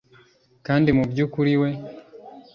[0.65, 1.69] kandi mubyukuri we